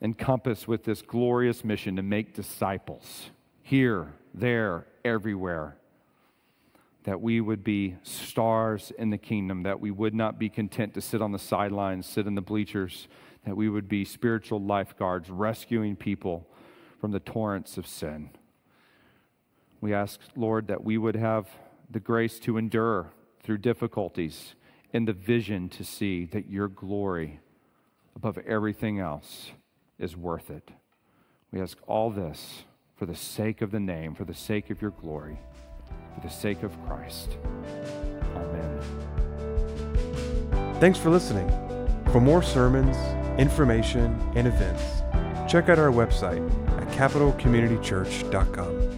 [0.00, 3.30] encompassed with this glorious mission to make disciples
[3.62, 5.76] here, there, everywhere.
[7.04, 11.00] That we would be stars in the kingdom, that we would not be content to
[11.00, 13.08] sit on the sidelines, sit in the bleachers,
[13.44, 16.46] that we would be spiritual lifeguards rescuing people
[17.00, 18.30] from the torrents of sin.
[19.80, 21.48] We ask, Lord, that we would have
[21.90, 23.10] the grace to endure
[23.42, 24.54] through difficulties
[24.92, 27.40] and the vision to see that your glory
[28.14, 29.50] above everything else
[29.98, 30.70] is worth it.
[31.50, 32.64] We ask all this
[32.96, 35.40] for the sake of the name, for the sake of your glory,
[36.14, 37.36] for the sake of Christ.
[38.36, 38.80] Amen.
[40.78, 41.71] Thanks for listening.
[42.12, 42.94] For more sermons,
[43.40, 45.02] information, and events,
[45.50, 46.46] check out our website
[46.78, 48.91] at capitalcommunitychurch.com.